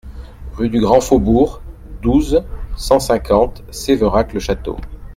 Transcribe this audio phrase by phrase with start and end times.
[0.57, 1.61] RUE DU GRAND FAUBOURG,
[2.01, 2.43] douze,
[2.75, 4.77] cent cinquante Sévérac-le-Château